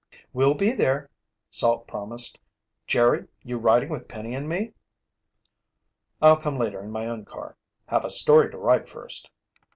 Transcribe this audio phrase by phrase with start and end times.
[0.33, 1.11] "We'll be there,"
[1.51, 2.39] Salt promised.
[2.87, 4.73] "Jerry, you riding with Penny and me?"
[6.19, 7.55] "I'll come later in my own car.
[7.85, 9.29] Have a story to write first."